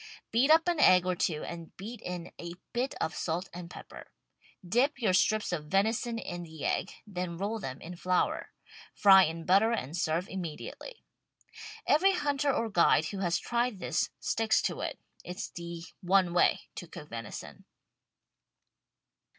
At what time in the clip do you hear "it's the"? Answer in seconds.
15.23-15.83